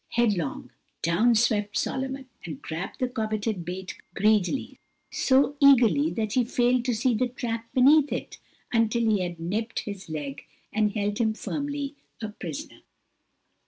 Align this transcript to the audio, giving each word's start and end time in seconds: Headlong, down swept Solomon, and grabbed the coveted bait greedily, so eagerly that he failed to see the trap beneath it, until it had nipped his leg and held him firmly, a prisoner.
Headlong, 0.13 0.71
down 1.03 1.35
swept 1.35 1.77
Solomon, 1.77 2.27
and 2.43 2.59
grabbed 2.59 2.97
the 2.97 3.07
coveted 3.07 3.63
bait 3.63 3.95
greedily, 4.15 4.79
so 5.11 5.55
eagerly 5.59 6.09
that 6.09 6.33
he 6.33 6.43
failed 6.43 6.85
to 6.85 6.95
see 6.95 7.13
the 7.13 7.27
trap 7.27 7.71
beneath 7.71 8.11
it, 8.11 8.39
until 8.73 9.15
it 9.15 9.21
had 9.21 9.39
nipped 9.39 9.81
his 9.81 10.09
leg 10.09 10.43
and 10.73 10.93
held 10.93 11.19
him 11.19 11.35
firmly, 11.35 11.93
a 12.19 12.29
prisoner. 12.29 12.79